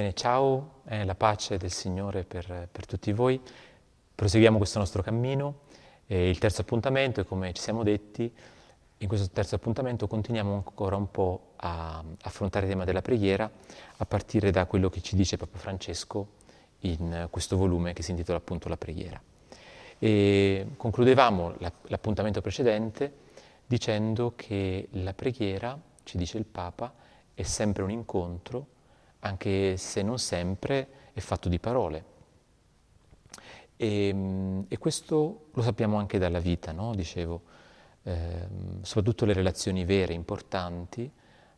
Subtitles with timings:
[0.00, 3.38] Bene, ciao, eh, la pace del Signore per, per, tutti voi.
[4.14, 5.58] Proseguiamo questo nostro cammino.
[6.06, 8.32] Eh, il terzo appuntamento, come ci siamo detti,
[8.96, 13.50] in questo terzo appuntamento continuiamo ancora un po' a affrontare il tema della preghiera
[13.98, 16.28] a partire da quello che ci dice Papa Francesco
[16.78, 19.20] in questo volume che si intitola appunto La preghiera.
[19.98, 21.56] E concludevamo
[21.88, 23.12] l'appuntamento precedente
[23.66, 26.90] dicendo che la preghiera, ci dice il Papa,
[27.34, 28.78] è sempre un incontro
[29.20, 32.04] anche se non sempre è fatto di parole.
[33.76, 36.94] E, e questo lo sappiamo anche dalla vita, no?
[36.94, 37.42] dicevo,
[38.02, 38.46] eh,
[38.82, 41.10] soprattutto le relazioni vere, importanti,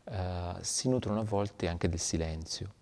[0.04, 2.74] eh, si nutrono a volte anche del silenzio.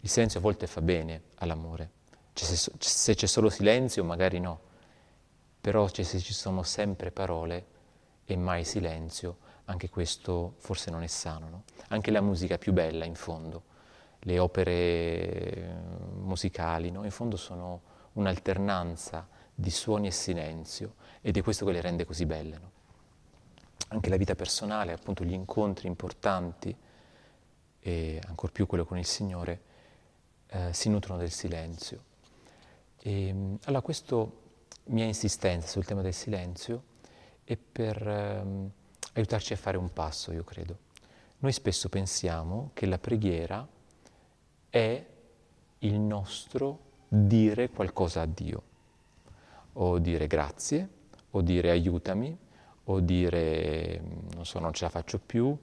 [0.00, 1.90] Il silenzio a volte fa bene all'amore.
[2.32, 4.60] Cioè, se, se, c'è solo silenzio, magari no,
[5.60, 7.66] però cioè, se ci sono sempre parole
[8.24, 11.48] e mai silenzio, anche questo forse non è sano.
[11.48, 11.62] No?
[11.88, 13.62] Anche la musica più bella, in fondo,
[14.20, 15.74] le opere eh,
[16.14, 17.04] musicali, no?
[17.04, 17.82] in fondo sono
[18.14, 22.58] un'alternanza di suoni e silenzio ed è questo che le rende così belle.
[22.58, 22.70] No?
[23.88, 26.76] Anche la vita personale, appunto gli incontri importanti
[27.80, 29.62] e ancor più quello con il Signore,
[30.46, 32.04] eh, si nutrono del silenzio.
[32.98, 34.26] E, allora questa
[34.84, 36.84] mia insistenza sul tema del silenzio
[37.44, 38.70] è per ehm,
[39.14, 40.88] aiutarci a fare un passo, io credo.
[41.38, 43.66] Noi spesso pensiamo che la preghiera
[44.70, 45.04] è
[45.80, 48.62] il nostro dire qualcosa a Dio,
[49.74, 50.88] o dire grazie,
[51.30, 52.36] o dire aiutami,
[52.84, 54.00] o dire
[54.34, 55.56] non so, non ce la faccio più,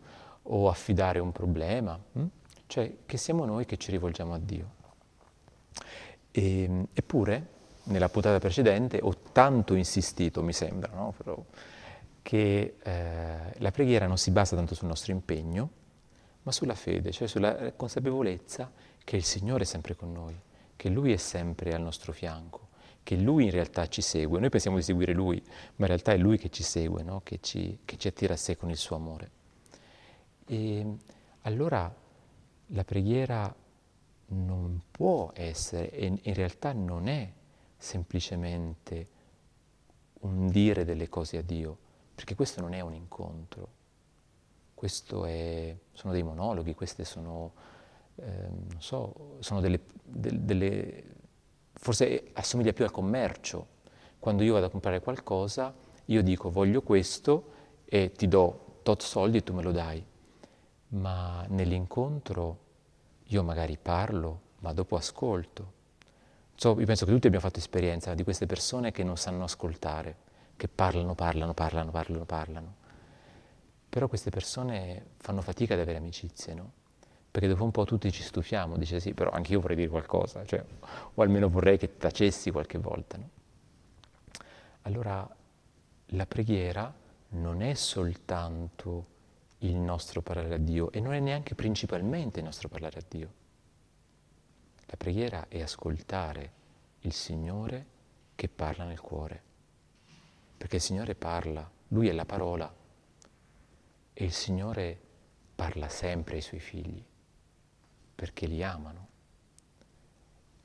[0.50, 2.26] o affidare un problema, hm?
[2.68, 4.76] cioè che siamo noi che ci rivolgiamo a Dio.
[6.32, 11.14] E, eppure, nella puntata precedente ho tanto insistito, mi sembra, no?
[11.18, 11.44] Però,
[12.22, 15.70] che eh, la preghiera non si basa tanto sul nostro impegno,
[16.44, 18.70] ma sulla fede, cioè sulla consapevolezza
[19.08, 20.38] che il Signore è sempre con noi,
[20.76, 22.68] che Lui è sempre al nostro fianco,
[23.04, 24.38] che Lui in realtà ci segue.
[24.38, 25.42] Noi pensiamo di seguire Lui,
[25.76, 27.22] ma in realtà è Lui che ci segue, no?
[27.24, 29.32] che, ci, che ci attira a sé con il suo amore.
[30.46, 30.98] E
[31.44, 31.90] allora
[32.66, 33.56] la preghiera
[34.26, 37.32] non può essere, e in realtà non è
[37.78, 39.08] semplicemente
[40.20, 41.78] un dire delle cose a Dio,
[42.14, 43.70] perché questo non è un incontro,
[44.74, 47.76] questo è, sono dei monologhi, queste sono
[48.20, 51.04] eh, non so, sono delle, delle, delle,
[51.74, 53.76] forse assomiglia più al commercio.
[54.20, 55.74] Quando io vado a comprare qualcosa,
[56.06, 57.52] io dico voglio questo
[57.86, 60.04] e ti do tot soldi e tu me lo dai.
[60.90, 62.66] Ma nell'incontro
[63.26, 65.76] io magari parlo, ma dopo ascolto.
[66.56, 70.16] So, io penso che tutti abbiamo fatto esperienza di queste persone che non sanno ascoltare,
[70.56, 72.76] che parlano, parlano, parlano, parlano, parlano.
[73.90, 76.72] Però queste persone fanno fatica ad avere amicizie, no?
[77.38, 80.44] Perché dopo un po' tutti ci stufiamo, dice sì, però anche io vorrei dire qualcosa,
[80.44, 80.66] cioè,
[81.14, 83.16] o almeno vorrei che tacessi qualche volta.
[83.18, 83.30] No?
[84.82, 85.36] Allora
[86.04, 86.92] la preghiera
[87.30, 89.06] non è soltanto
[89.60, 93.34] il nostro parlare a Dio e non è neanche principalmente il nostro parlare a Dio.
[94.88, 96.52] La preghiera è ascoltare
[97.02, 97.86] il Signore
[98.34, 99.44] che parla nel cuore,
[100.58, 102.74] perché il Signore parla, Lui è la parola
[104.12, 105.00] e il Signore
[105.54, 107.06] parla sempre ai Suoi figli
[108.18, 109.08] perché li amano.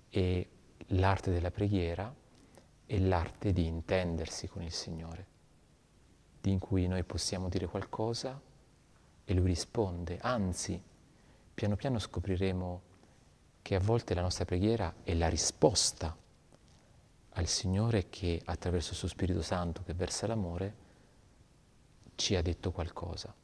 [0.09, 0.49] E
[0.87, 2.13] l'arte della preghiera
[2.87, 5.27] è l'arte di intendersi con il Signore,
[6.45, 8.41] in cui noi possiamo dire qualcosa
[9.23, 10.19] e Lui risponde.
[10.23, 10.83] Anzi,
[11.53, 12.83] piano piano scopriremo
[13.61, 16.17] che a volte la nostra preghiera è la risposta
[17.35, 20.77] al Signore che attraverso il suo Spirito Santo che versa l'amore
[22.15, 23.42] ci ha detto qualcosa.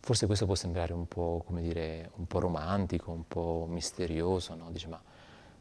[0.00, 4.70] Forse questo può sembrare un po', dire, un po' romantico, un po' misterioso, no?
[4.70, 5.00] Dice, ma,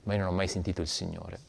[0.04, 1.39] ma io non ho mai sentito il Signore.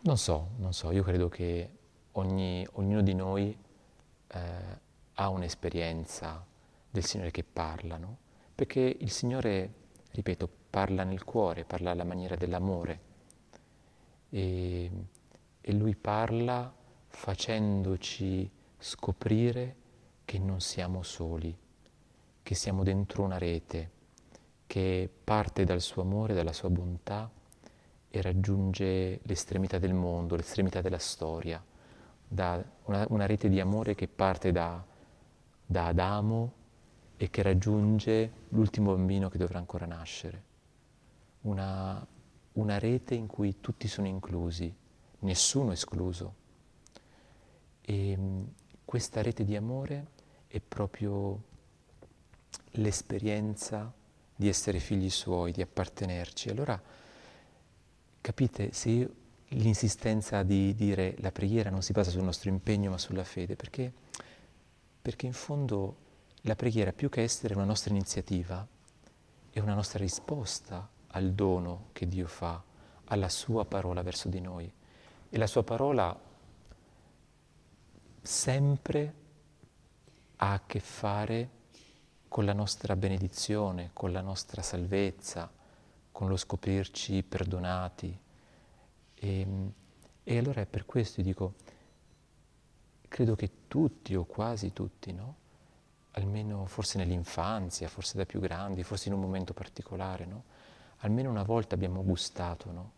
[0.00, 1.70] Non so, non so, io credo che
[2.12, 3.56] ogni, ognuno di noi
[4.28, 4.40] eh,
[5.14, 6.44] ha un'esperienza
[6.90, 8.18] del Signore che parla, no?
[8.54, 9.72] Perché il Signore,
[10.12, 13.00] ripeto, parla nel cuore, parla alla maniera dell'amore.
[14.30, 14.90] E,
[15.60, 16.72] e Lui parla
[17.08, 18.48] facendoci
[18.78, 19.84] scoprire
[20.26, 21.56] che non siamo soli,
[22.42, 23.90] che siamo dentro una rete
[24.66, 27.30] che parte dal suo amore, dalla sua bontà
[28.10, 31.64] e raggiunge l'estremità del mondo, l'estremità della storia,
[32.26, 34.84] da una, una rete di amore che parte da,
[35.64, 36.52] da Adamo
[37.16, 40.42] e che raggiunge l'ultimo bambino che dovrà ancora nascere.
[41.42, 42.04] Una,
[42.54, 44.74] una rete in cui tutti sono inclusi,
[45.20, 46.34] nessuno escluso.
[47.80, 48.18] E
[48.84, 50.14] questa rete di amore
[50.56, 51.42] è proprio
[52.72, 53.92] l'esperienza
[54.34, 56.48] di essere figli suoi, di appartenerci.
[56.48, 56.80] Allora,
[58.22, 59.14] capite, se io,
[59.48, 63.92] l'insistenza di dire la preghiera non si basa sul nostro impegno ma sulla fede, perché,
[65.02, 66.04] perché in fondo
[66.42, 68.66] la preghiera più che essere una nostra iniziativa
[69.50, 72.62] è una nostra risposta al dono che Dio fa,
[73.04, 74.72] alla sua parola verso di noi.
[75.28, 76.18] E la sua parola
[78.22, 79.24] sempre
[80.36, 81.50] ha a che fare
[82.28, 85.50] con la nostra benedizione, con la nostra salvezza,
[86.12, 88.18] con lo scoprirci perdonati.
[89.14, 89.46] E,
[90.22, 91.54] e allora è per questo io dico,
[93.08, 95.44] credo che tutti o quasi tutti, no?
[96.12, 100.44] almeno forse nell'infanzia, forse da più grandi, forse in un momento particolare, no?
[100.98, 102.92] almeno una volta abbiamo gustato no?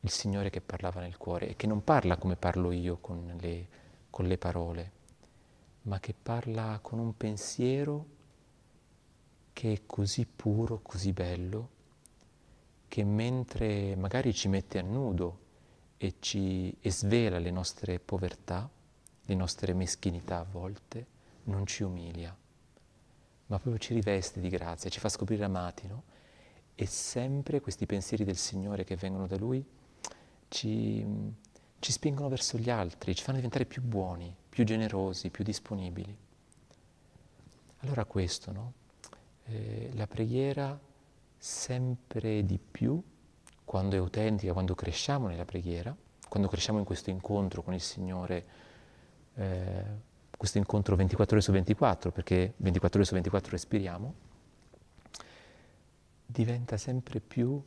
[0.00, 3.66] il Signore che parlava nel cuore e che non parla come parlo io con le,
[4.10, 4.90] con le parole,
[5.84, 8.06] ma che parla con un pensiero
[9.52, 11.68] che è così puro, così bello,
[12.88, 15.38] che mentre magari ci mette a nudo
[15.96, 18.68] e, ci, e svela le nostre povertà,
[19.26, 21.06] le nostre meschinità a volte,
[21.44, 22.34] non ci umilia,
[23.46, 26.02] ma proprio ci riveste di grazia, ci fa scoprire amati, no?
[26.74, 29.64] E sempre questi pensieri del Signore che vengono da Lui
[30.48, 31.06] ci,
[31.78, 36.16] ci spingono verso gli altri, ci fanno diventare più buoni, più generosi, più disponibili.
[37.78, 38.72] Allora questo, no?
[39.46, 40.78] Eh, la preghiera
[41.36, 43.02] sempre di più,
[43.64, 45.94] quando è autentica, quando cresciamo nella preghiera,
[46.28, 48.46] quando cresciamo in questo incontro con il Signore,
[49.34, 49.84] eh,
[50.36, 54.14] questo incontro 24 ore su 24, perché 24 ore su 24 respiriamo,
[56.26, 57.60] diventa sempre più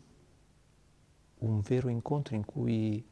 [1.39, 3.05] un vero incontro in cui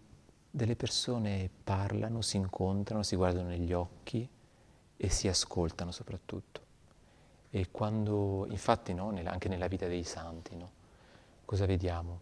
[0.55, 4.27] delle persone parlano, si incontrano, si guardano negli occhi
[4.95, 6.61] e si ascoltano soprattutto.
[7.49, 10.71] E quando, infatti, no, anche nella vita dei santi, no,
[11.43, 12.21] cosa vediamo?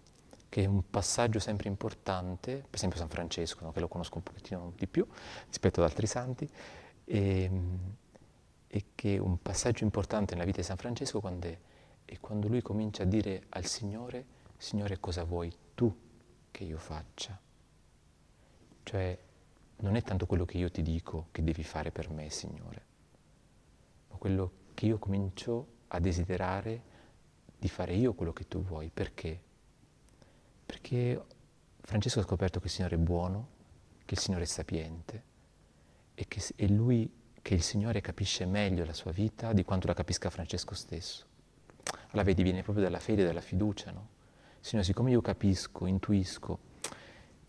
[0.49, 4.73] Che un passaggio sempre importante, per esempio San Francesco, no, che lo conosco un pochettino
[4.75, 5.07] di più
[5.45, 6.49] rispetto ad altri santi,
[7.05, 7.51] e,
[8.67, 11.57] e che un passaggio importante nella vita di San Francesco quando è,
[12.05, 14.25] è quando lui comincia a dire al Signore,
[14.57, 15.95] Signore cosa vuoi tu
[16.49, 17.39] che io faccia?
[18.83, 19.17] Cioè,
[19.77, 22.85] non è tanto quello che io ti dico che devi fare per me, Signore,
[24.09, 26.91] ma quello che io comincio a desiderare
[27.57, 28.89] di fare io quello che tu vuoi.
[28.93, 29.41] Perché?
[30.65, 31.23] Perché
[31.81, 33.47] Francesco ha scoperto che il Signore è buono,
[34.05, 35.23] che il Signore è sapiente
[36.13, 39.93] e che è Lui, che il Signore capisce meglio la sua vita di quanto la
[39.93, 41.25] capisca Francesco stesso.
[42.07, 44.09] Allora vedi, viene proprio dalla fede dalla fiducia, no?
[44.59, 46.71] Signore, siccome io capisco, intuisco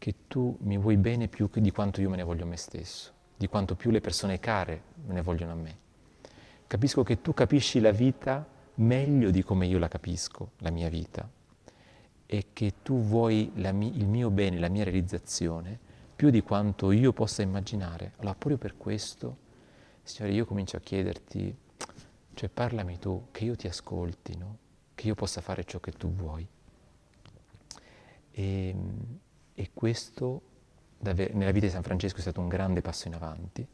[0.05, 3.11] che tu mi vuoi bene più di quanto io me ne voglio a me stesso,
[3.39, 5.79] di quanto più le persone care me ne vogliono a me.
[6.67, 11.27] Capisco che tu capisci la vita meglio di come io la capisco, la mia vita,
[12.27, 15.79] e che tu vuoi mi- il mio bene, la mia realizzazione,
[16.15, 18.13] più di quanto io possa immaginare.
[18.17, 19.39] Allora, proprio per questo,
[20.03, 21.57] Signore, io comincio a chiederti,
[22.35, 24.59] cioè parlami tu, che io ti ascolti, no?
[24.95, 26.47] che io possa fare ciò che tu vuoi.
[28.33, 29.19] E, ehm,
[29.55, 30.43] e questo
[30.99, 33.67] nella vita di San Francesco è stato un grande passo in avanti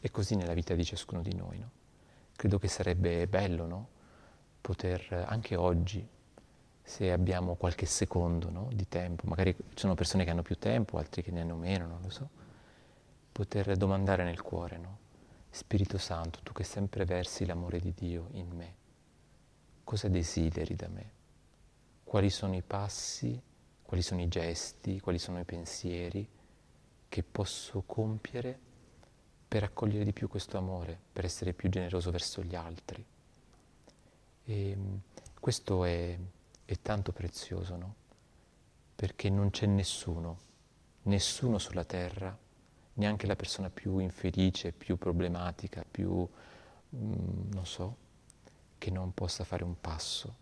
[0.00, 1.58] e così nella vita di ciascuno di noi.
[1.58, 1.70] No?
[2.34, 3.88] Credo che sarebbe bello no?
[4.60, 6.06] poter anche oggi,
[6.82, 8.68] se abbiamo qualche secondo no?
[8.72, 11.86] di tempo, magari ci sono persone che hanno più tempo, altri che ne hanno meno,
[11.86, 12.28] non lo so,
[13.30, 15.00] poter domandare nel cuore?
[15.54, 18.74] Spirito Santo, tu che sempre versi l'amore di Dio in me,
[19.84, 21.10] cosa desideri da me?
[22.02, 23.40] Quali sono i passi
[23.92, 26.26] quali sono i gesti, quali sono i pensieri
[27.10, 28.58] che posso compiere
[29.46, 33.04] per accogliere di più questo amore, per essere più generoso verso gli altri.
[34.44, 34.78] E
[35.38, 36.18] questo è,
[36.64, 37.94] è tanto prezioso, no?
[38.96, 40.38] Perché non c'è nessuno,
[41.02, 42.34] nessuno sulla terra,
[42.94, 46.26] neanche la persona più infelice, più problematica, più,
[46.96, 47.96] mm, non so,
[48.78, 50.40] che non possa fare un passo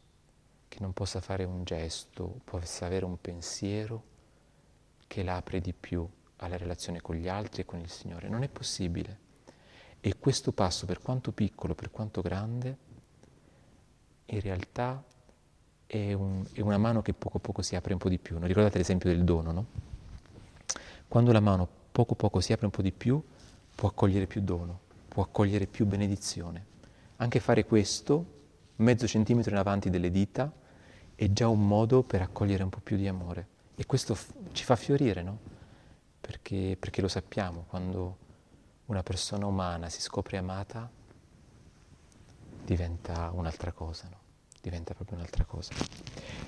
[0.71, 4.05] che non possa fare un gesto, possa avere un pensiero
[5.09, 8.29] che l'apre di più alla relazione con gli altri e con il Signore.
[8.29, 9.19] Non è possibile.
[9.99, 12.77] E questo passo, per quanto piccolo, per quanto grande,
[14.27, 15.03] in realtà
[15.87, 18.39] è, un, è una mano che poco a poco si apre un po' di più.
[18.39, 19.67] Non ricordate l'esempio del dono, no?
[21.09, 23.21] Quando la mano poco a poco si apre un po' di più,
[23.75, 26.65] può accogliere più dono, può accogliere più benedizione.
[27.17, 28.39] Anche fare questo,
[28.81, 30.53] mezzo centimetro in avanti delle dita,
[31.15, 33.47] è già un modo per accogliere un po' più di amore.
[33.75, 35.39] E questo f- ci fa fiorire, no?
[36.21, 38.17] Perché, perché lo sappiamo, quando
[38.87, 40.91] una persona umana si scopre amata,
[42.65, 44.19] diventa un'altra cosa, no?
[44.61, 45.73] diventa proprio un'altra cosa.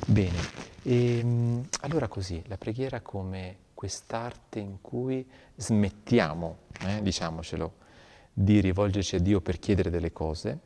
[0.06, 0.38] Bene,
[0.82, 7.80] e, ehm, allora così, la preghiera come quest'arte in cui smettiamo, eh, diciamocelo,
[8.32, 10.58] di rivolgerci a Dio per chiedere delle cose,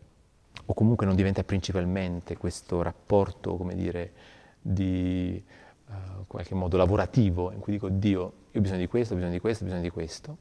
[0.64, 4.12] o comunque non diventa principalmente questo rapporto, come dire,
[4.60, 5.42] di
[5.88, 8.20] uh, qualche modo lavorativo, in cui dico Dio,
[8.50, 10.36] io ho bisogno di questo, ho bisogno di questo, ho bisogno di questo,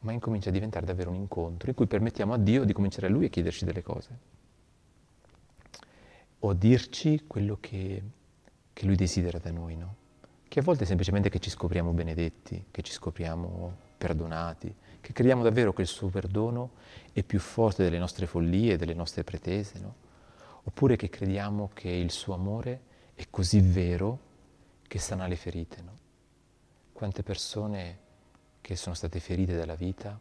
[0.00, 3.10] ma incomincia a diventare davvero un incontro in cui permettiamo a Dio di cominciare a
[3.10, 4.38] Lui a chiederci delle cose
[6.40, 8.02] o dirci quello che,
[8.72, 9.96] che Lui desidera da noi, no?
[10.48, 15.42] Che a volte è semplicemente che ci scopriamo benedetti, che ci scopriamo perdonati, che crediamo
[15.42, 16.72] davvero che il suo perdono
[17.12, 19.94] è più forte delle nostre follie, delle nostre pretese, no?
[20.64, 22.82] Oppure che crediamo che il suo amore
[23.14, 24.18] è così vero
[24.86, 25.98] che sana le ferite, no?
[26.92, 27.98] Quante persone
[28.60, 30.18] che sono state ferite dalla vita,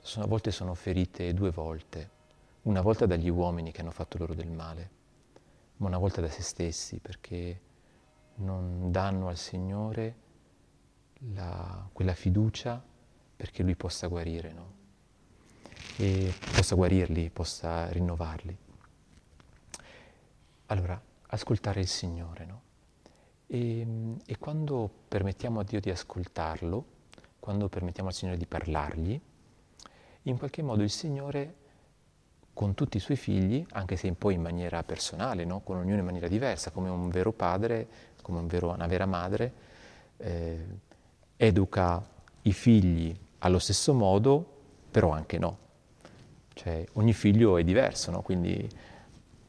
[0.00, 2.10] sono, a volte sono ferite due volte,
[2.62, 4.90] una volta dagli uomini che hanno fatto loro del male,
[5.76, 7.60] ma una volta da se stessi perché
[8.36, 10.16] non danno al Signore
[11.34, 12.82] la, quella fiducia
[13.42, 14.72] perché Lui possa guarire, no?
[15.96, 18.56] E possa guarirli, possa rinnovarli.
[20.66, 22.62] Allora, ascoltare il Signore, no?
[23.48, 23.84] E,
[24.24, 26.84] e quando permettiamo a Dio di ascoltarlo,
[27.40, 29.20] quando permettiamo al Signore di parlargli,
[30.22, 31.54] in qualche modo il Signore
[32.52, 35.62] con tutti i suoi figli, anche se poi in maniera personale, no?
[35.62, 37.88] con ognuno in maniera diversa, come un vero padre,
[38.22, 39.52] come un vero, una vera madre,
[40.18, 40.64] eh,
[41.36, 42.08] educa
[42.42, 44.44] i figli allo stesso modo,
[44.90, 45.58] però anche no.
[46.54, 48.22] Cioè, ogni figlio è diverso, no?
[48.22, 48.68] quindi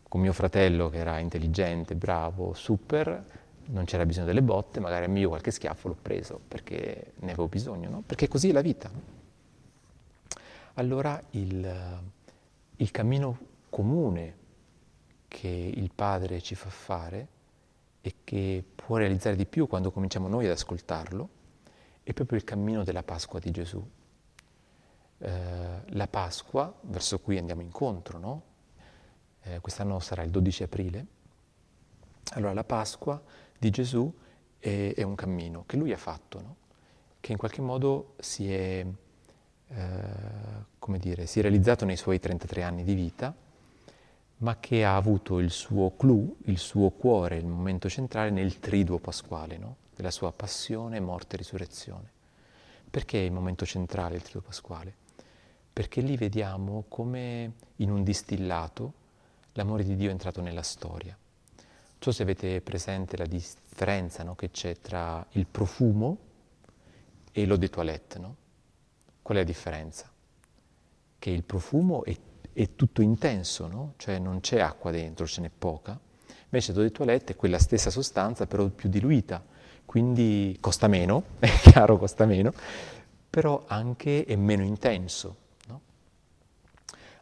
[0.07, 3.25] con mio fratello che era intelligente, bravo, super,
[3.65, 7.31] non c'era bisogno delle botte, magari a me io qualche schiaffo l'ho preso perché ne
[7.31, 8.03] avevo bisogno, no?
[8.05, 8.89] perché così è la vita.
[10.75, 12.01] Allora il
[12.77, 13.37] il cammino
[13.69, 14.41] comune
[15.27, 17.27] che il Padre ci fa fare
[18.01, 21.29] e che può realizzare di più quando cominciamo noi ad ascoltarlo,
[22.03, 23.83] è proprio il cammino della Pasqua di Gesù.
[25.17, 28.43] Eh, la Pasqua, verso cui andiamo incontro, no?
[29.43, 31.05] eh, quest'anno sarà il 12 aprile,
[32.31, 33.21] allora la Pasqua
[33.57, 34.13] di Gesù
[34.59, 36.55] è, è un cammino che lui ha fatto, no?
[37.21, 38.85] che in qualche modo si è
[39.67, 43.33] eh, dire, si è realizzato nei suoi 33 anni di vita,
[44.37, 48.99] ma che ha avuto il suo clou, il suo cuore, il momento centrale nel triduo
[48.99, 49.75] pasquale, no?
[49.95, 52.11] Della sua passione, morte e risurrezione.
[52.89, 54.95] Perché è il momento centrale il triduo pasquale?
[55.73, 58.93] Perché lì vediamo come in un distillato
[59.53, 61.17] l'amore di Dio è entrato nella storia.
[61.55, 66.17] Non so se avete presente la differenza no, che c'è tra il profumo
[67.31, 68.35] e l'eau de toilette, no?
[69.21, 70.11] Qual è la differenza?
[71.17, 72.15] Che il profumo è,
[72.51, 73.93] è tutto intenso, no?
[73.97, 75.99] Cioè non c'è acqua dentro, ce n'è poca.
[76.43, 79.43] Invece l'eau de toilette è quella stessa sostanza, però più diluita,
[79.85, 82.53] quindi costa meno, è chiaro, costa meno,
[83.29, 85.35] però anche è meno intenso.
[85.67, 85.81] No?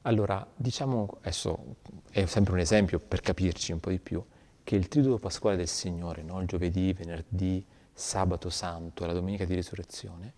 [0.03, 1.75] Allora, diciamo, adesso
[2.12, 4.24] è sempre un esempio per capirci un po' di più,
[4.63, 6.39] che il triduo pasquale del Signore, no?
[6.41, 10.34] il giovedì, venerdì, sabato santo, la domenica di risurrezione,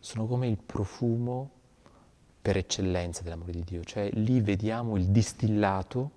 [0.00, 1.50] sono come il profumo
[2.40, 6.10] per eccellenza dell'amore di Dio, cioè lì vediamo il distillato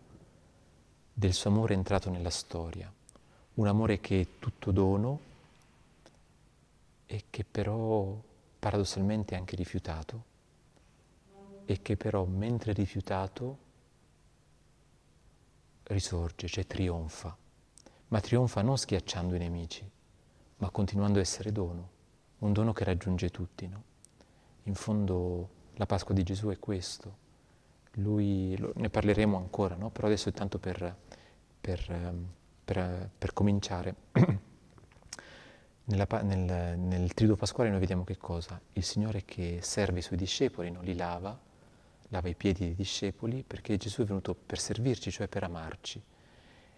[1.11, 2.91] del suo amore entrato nella storia,
[3.55, 5.27] un amore che è tutto dono
[7.11, 8.21] e che però
[8.59, 10.23] paradossalmente è anche rifiutato
[11.65, 13.57] e che però mentre rifiutato
[15.83, 17.35] risorge, cioè trionfa,
[18.09, 19.89] ma trionfa non schiacciando i nemici,
[20.57, 21.97] ma continuando a essere dono
[22.39, 23.67] un dono che raggiunge tutti.
[23.67, 23.83] No?
[24.63, 27.27] In fondo la Pasqua di Gesù è questo.
[27.93, 29.89] Lui, lo, ne parleremo ancora, no?
[29.89, 30.95] però adesso è tanto per,
[31.59, 32.27] per, ehm,
[32.63, 33.95] per, per cominciare.
[35.89, 38.61] Nella, nel, nel trido pasquale noi vediamo che cosa?
[38.73, 40.81] Il Signore che serve i suoi discepoli, no?
[40.81, 41.35] li lava,
[42.09, 45.99] lava i piedi dei discepoli perché Gesù è venuto per servirci, cioè per amarci.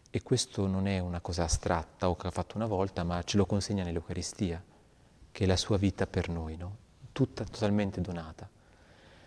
[0.10, 3.36] E questo non è una cosa astratta o che ha fatto una volta, ma ce
[3.36, 4.63] lo consegna nell'Eucaristia
[5.30, 6.77] che è la sua vita per noi, no?
[7.12, 8.50] tutta totalmente donata.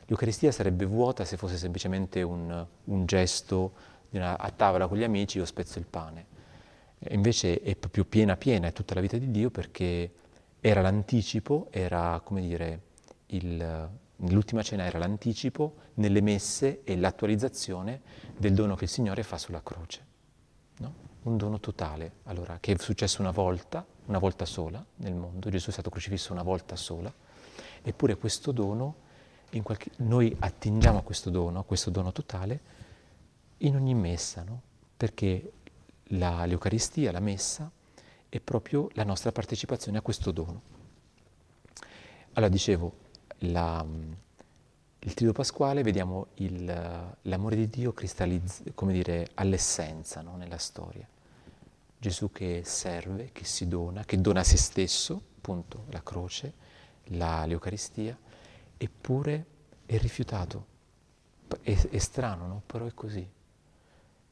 [0.06, 3.72] L'Eucaristia sarebbe vuota se fosse semplicemente un, un gesto
[4.10, 6.32] una, a tavola con gli amici, io spezzo il pane.
[7.10, 10.12] Invece è proprio piena piena, è tutta la vita di Dio perché
[10.60, 12.80] era l'anticipo, era come dire,
[13.26, 18.00] il, l'ultima cena era l'anticipo nelle messe e l'attualizzazione
[18.36, 20.06] del dono che il Signore fa sulla croce.
[20.78, 20.94] No?
[21.24, 25.68] Un dono totale, allora, che è successo una volta, una volta sola nel mondo, Gesù
[25.68, 27.12] è stato crocifisso una volta sola,
[27.82, 28.96] eppure questo dono,
[29.62, 32.60] qualche, noi attingiamo a questo dono, a questo dono totale,
[33.58, 34.60] in ogni messa, no?
[34.96, 35.52] perché
[36.08, 37.70] la, l'Eucaristia, la messa,
[38.28, 40.60] è proprio la nostra partecipazione a questo dono.
[42.32, 42.92] Allora dicevo,
[43.38, 43.84] la,
[44.98, 47.94] il Trido Pasquale vediamo il, l'amore di Dio
[48.74, 50.36] come dire, all'essenza no?
[50.36, 51.06] nella storia.
[51.98, 56.52] Gesù che serve, che si dona, che dona se stesso, appunto la croce,
[57.08, 58.18] la, l'Eucaristia,
[58.76, 59.46] eppure
[59.86, 60.72] è rifiutato.
[61.60, 62.62] È, è strano, no?
[62.66, 63.26] Però è così.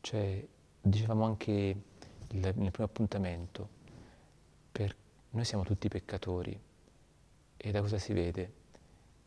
[0.00, 0.48] Cioè,
[0.82, 3.68] dicevamo anche il, nel primo appuntamento,
[4.72, 4.94] per,
[5.30, 6.58] noi siamo tutti peccatori
[7.56, 8.52] e da cosa si vede?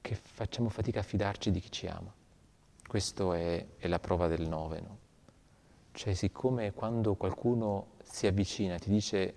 [0.01, 2.13] Che facciamo fatica a fidarci di chi ci ama.
[2.85, 4.97] Questa è, è, la prova del nove, no?
[5.91, 9.35] Cioè, siccome quando qualcuno si avvicina, ti dice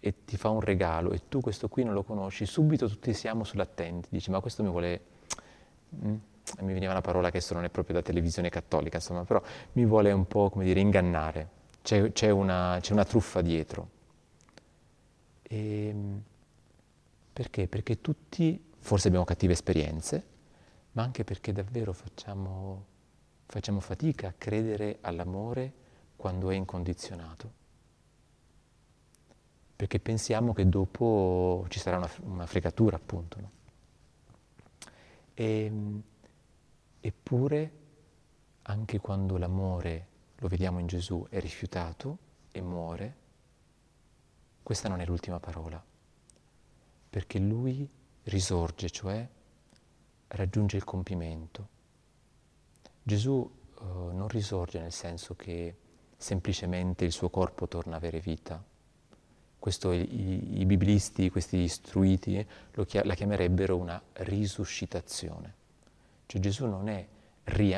[0.00, 3.44] e ti fa un regalo e tu questo qui non lo conosci, subito tutti siamo
[3.44, 5.04] sull'attenti, dici ma questo mi vuole...
[5.94, 6.16] Mm?
[6.60, 9.84] Mi veniva una parola che adesso non è proprio da televisione cattolica, insomma, però mi
[9.84, 11.56] vuole un po', come dire, ingannare.
[11.82, 13.88] C'è, c'è, una, c'è una, truffa dietro.
[15.42, 16.22] E, ehm,
[17.32, 17.68] perché?
[17.68, 20.26] Perché tutti forse abbiamo cattive esperienze,
[20.92, 22.84] ma anche perché davvero facciamo,
[23.46, 25.72] facciamo fatica a credere all'amore
[26.16, 27.52] quando è incondizionato.
[29.76, 33.40] Perché pensiamo che dopo ci sarà una, una fregatura, appunto.
[33.40, 33.50] No?
[35.34, 36.02] E, ehm,
[37.00, 37.72] Eppure,
[38.62, 42.18] anche quando l'amore, lo vediamo in Gesù, è rifiutato
[42.52, 43.16] e muore,
[44.62, 45.82] questa non è l'ultima parola,
[47.10, 47.88] perché lui
[48.24, 49.26] risorge, cioè
[50.28, 51.68] raggiunge il compimento.
[53.02, 55.76] Gesù eh, non risorge nel senso che
[56.16, 58.62] semplicemente il suo corpo torna a avere vita.
[59.58, 62.46] Questo i, i biblisti, questi istruiti,
[62.86, 65.57] chia- la chiamerebbero una risuscitazione.
[66.28, 67.08] Cioè Gesù non è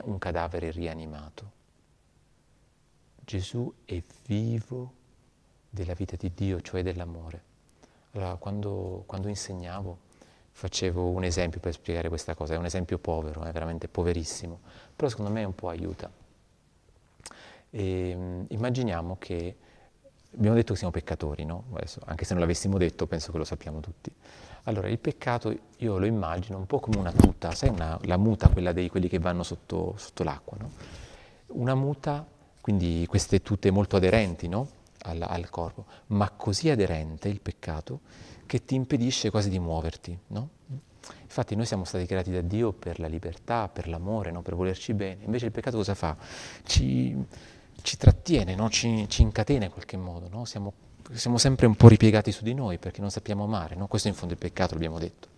[0.06, 1.52] un cadavere rianimato.
[3.24, 4.92] Gesù è vivo
[5.70, 7.44] della vita di Dio, cioè dell'amore.
[8.10, 9.98] Allora, quando, quando insegnavo,
[10.50, 14.58] facevo un esempio per spiegare questa cosa, è un esempio povero, è veramente poverissimo,
[14.96, 16.10] però secondo me un po' aiuta.
[17.70, 19.56] E, ehm, immaginiamo che,
[20.37, 21.64] abbiamo detto che siamo peccatori, no?
[21.73, 24.12] Adesso, anche se non l'avessimo detto, penso che lo sappiamo tutti.
[24.64, 28.49] Allora, il peccato io lo immagino un po' come una tuta, sai una, la muta,
[28.49, 30.71] quella dei quelli che vanno sotto, sotto l'acqua, no?
[31.49, 32.27] Una muta,
[32.61, 34.69] quindi queste tute molto aderenti no?
[35.03, 38.01] al, al, corpo, ma così aderente il peccato
[38.47, 40.49] che ti impedisce quasi di muoverti, no?
[41.23, 45.25] Infatti noi siamo stati creati da Dio per la libertà, per l'amore, per volerci bene,
[45.25, 46.16] invece il peccato cosa fa?
[46.64, 47.16] Ci,
[47.83, 50.73] ci trattiene, ci, ci, incatena in qualche modo, siamo
[51.12, 53.87] siamo sempre un po' ripiegati su di noi perché non sappiamo amare, no?
[53.87, 55.29] questo in fondo il peccato, l'abbiamo detto.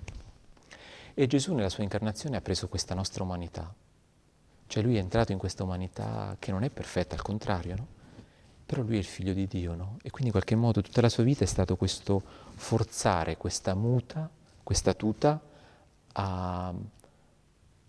[1.14, 3.72] E Gesù nella sua incarnazione ha preso questa nostra umanità,
[4.66, 7.86] cioè lui è entrato in questa umanità che non è perfetta, al contrario, no?
[8.64, 9.96] però lui è il figlio di Dio, no?
[10.02, 12.22] E quindi in qualche modo tutta la sua vita è stato questo
[12.54, 14.30] forzare questa muta,
[14.62, 15.38] questa tuta,
[16.12, 16.74] a,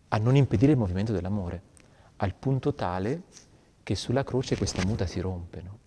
[0.10, 1.62] a non impedire il movimento dell'amore,
[2.18, 3.22] al punto tale
[3.84, 5.78] che sulla croce questa muta si rompe, no?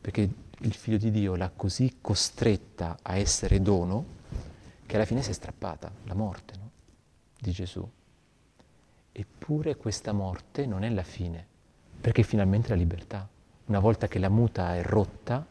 [0.00, 4.18] Perché il figlio di Dio l'ha così costretta a essere dono
[4.84, 6.70] che alla fine si è strappata, la morte no?
[7.38, 7.88] di Gesù.
[9.12, 11.46] Eppure questa morte non è la fine,
[12.00, 13.28] perché finalmente la libertà.
[13.66, 15.46] Una volta che la muta è rotta,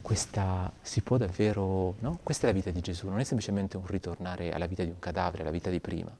[0.00, 2.18] questa si può davvero, no?
[2.22, 4.98] Questa è la vita di Gesù, non è semplicemente un ritornare alla vita di un
[4.98, 6.16] cadavere, alla vita di prima,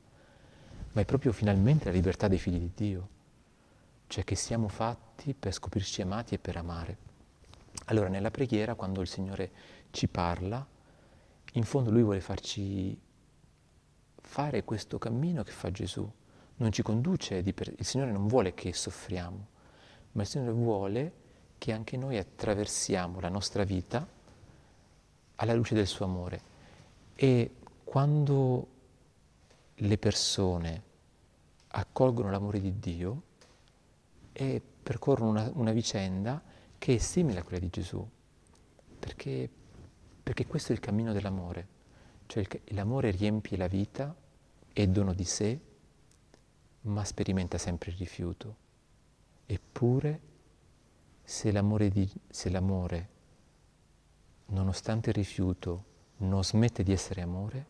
[0.93, 3.09] ma è proprio finalmente la libertà dei figli di Dio,
[4.15, 6.99] cioè che siamo fatti per scoprirci amati e per amare.
[7.87, 9.51] Allora nella preghiera, quando il Signore
[9.91, 10.65] ci parla,
[11.55, 12.97] in fondo Lui vuole farci
[14.15, 16.09] fare questo cammino che fa Gesù.
[16.59, 17.75] Non ci conduce, per...
[17.77, 19.47] il Signore non vuole che soffriamo,
[20.13, 21.13] ma il Signore vuole
[21.59, 24.07] che anche noi attraversiamo la nostra vita
[25.35, 26.41] alla luce del suo amore.
[27.17, 28.69] E quando
[29.75, 30.83] le persone
[31.67, 33.23] accolgono l'amore di Dio
[34.37, 36.43] e percorrono una, una vicenda,
[36.77, 38.07] che è simile a quella di Gesù,
[38.99, 39.49] perché,
[40.23, 41.69] perché questo è il cammino dell'amore,
[42.27, 44.15] cioè il, l'amore riempie la vita,
[44.73, 45.61] è dono di sé,
[46.83, 48.57] ma sperimenta sempre il rifiuto.
[49.47, 50.21] Eppure,
[51.23, 53.09] se l'amore, di, se l'amore,
[54.47, 55.85] nonostante il rifiuto,
[56.19, 57.67] non smette di essere amore,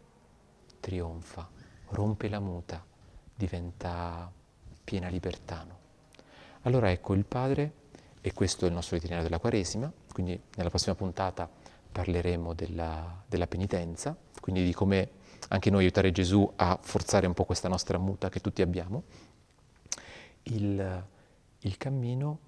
[0.80, 1.48] trionfa,
[1.88, 2.84] rompe la muta,
[3.34, 4.32] diventa
[4.82, 5.82] piena libertà.
[6.66, 7.72] Allora ecco, il Padre
[8.22, 11.48] e questo è il nostro itinerario della Quaresima, quindi nella prossima puntata
[11.92, 15.10] parleremo della, della penitenza, quindi di come
[15.48, 19.02] anche noi aiutare Gesù a forzare un po' questa nostra muta che tutti abbiamo.
[20.44, 21.06] Il,
[21.58, 22.38] il cammino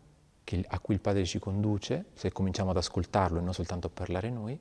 [0.44, 3.90] che, a cui il Padre ci conduce, se cominciamo ad ascoltarlo e non soltanto a
[3.90, 4.58] parlare noi,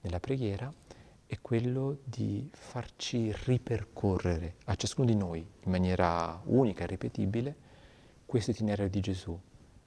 [0.00, 0.72] nella preghiera,
[1.26, 7.68] è quello di farci ripercorrere a ciascuno di noi in maniera unica e ripetibile
[8.30, 9.36] questo itinerario di Gesù,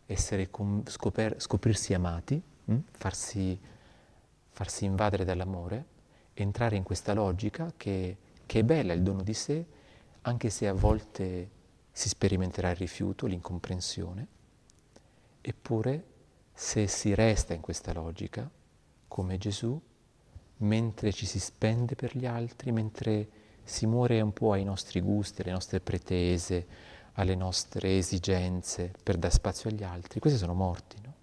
[0.06, 2.76] essere com- scoper- scoprirsi amati, mh?
[2.92, 3.58] Farsi,
[4.50, 5.86] farsi invadere dall'amore,
[6.34, 9.66] entrare in questa logica che, che è bella, il dono di sé,
[10.24, 11.50] anche se a volte
[11.90, 14.28] si sperimenterà il rifiuto, l'incomprensione,
[15.40, 16.06] eppure
[16.52, 18.52] se si resta in questa logica,
[19.08, 19.82] come Gesù,
[20.58, 23.30] mentre ci si spende per gli altri, mentre
[23.64, 29.34] si muore un po' ai nostri gusti, alle nostre pretese, alle nostre esigenze per dare
[29.34, 31.14] spazio agli altri, questi sono morti, no?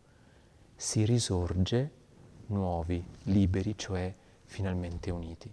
[0.76, 1.90] Si risorge
[2.46, 4.12] nuovi, liberi, cioè
[4.44, 5.52] finalmente uniti.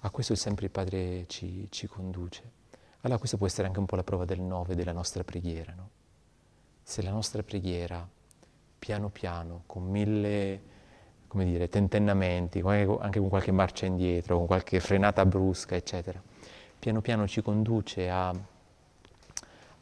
[0.00, 2.56] A questo sempre il Padre ci, ci conduce.
[3.00, 5.90] Allora questa può essere anche un po' la prova del nove della nostra preghiera, no?
[6.82, 8.08] Se la nostra preghiera,
[8.78, 10.76] piano piano, con mille
[11.28, 16.20] come dire, tentennamenti, anche con qualche marcia indietro, con qualche frenata brusca, eccetera,
[16.78, 18.34] piano piano ci conduce a,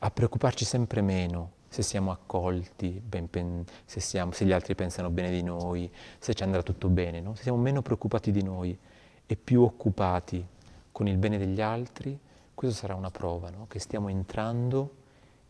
[0.06, 5.30] a preoccuparci sempre meno se siamo accolti, pen, se, siamo, se, gli altri pensano bene
[5.30, 7.34] di noi, se ci andrà tutto bene, no?
[7.34, 8.78] se siamo meno preoccupati di noi
[9.26, 10.46] e più occupati
[10.92, 12.18] con il bene degli altri,
[12.54, 13.66] questa sarà una prova, no?
[13.68, 14.94] che stiamo entrando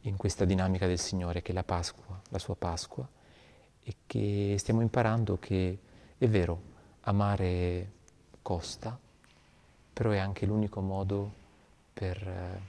[0.01, 3.07] in questa dinamica del Signore che è la Pasqua, la sua Pasqua,
[3.83, 5.79] e che stiamo imparando che
[6.17, 6.61] è vero,
[7.03, 7.93] amare
[8.41, 8.99] costa,
[9.93, 11.33] però è anche l'unico modo
[11.93, 12.61] per,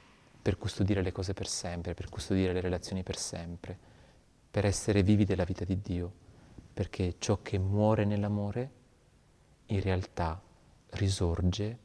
[0.48, 3.78] per custodire le cose per sempre, per custodire le relazioni per sempre,
[4.50, 6.10] per essere vivi della vita di Dio,
[6.74, 8.72] perché ciò che muore nell'amore
[9.66, 10.42] in realtà
[10.92, 11.78] risorge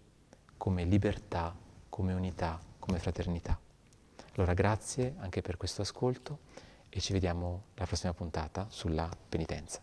[0.57, 1.53] come libertà,
[1.89, 3.59] come unità, come fraternità.
[4.37, 6.39] Allora grazie anche per questo ascolto
[6.89, 9.83] e ci vediamo la prossima puntata sulla penitenza.